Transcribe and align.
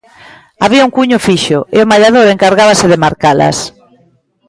Había 0.63 0.85
un 0.87 0.95
cuño 0.97 1.23
fixo 1.27 1.59
e 1.75 1.77
o 1.83 1.89
mallador 1.91 2.25
encargábase 2.27 2.85
de 2.89 3.01
marcalas. 3.05 3.57